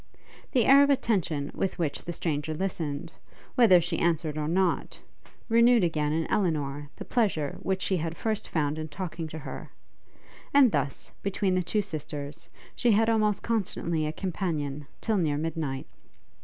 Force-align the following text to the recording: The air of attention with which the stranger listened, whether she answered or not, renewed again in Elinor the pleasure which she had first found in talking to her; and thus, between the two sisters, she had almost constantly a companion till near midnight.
The 0.53 0.65
air 0.65 0.81
of 0.81 0.89
attention 0.89 1.51
with 1.53 1.77
which 1.77 2.03
the 2.05 2.11
stranger 2.11 2.55
listened, 2.55 3.11
whether 3.53 3.79
she 3.79 3.99
answered 3.99 4.35
or 4.35 4.47
not, 4.47 4.99
renewed 5.47 5.83
again 5.83 6.11
in 6.11 6.25
Elinor 6.25 6.89
the 6.95 7.05
pleasure 7.05 7.59
which 7.61 7.83
she 7.83 7.97
had 7.97 8.17
first 8.17 8.49
found 8.49 8.79
in 8.79 8.87
talking 8.87 9.27
to 9.27 9.37
her; 9.37 9.69
and 10.55 10.71
thus, 10.71 11.11
between 11.21 11.53
the 11.53 11.61
two 11.61 11.83
sisters, 11.83 12.49
she 12.75 12.89
had 12.93 13.11
almost 13.11 13.43
constantly 13.43 14.07
a 14.07 14.11
companion 14.11 14.87
till 15.01 15.17
near 15.17 15.37
midnight. 15.37 15.85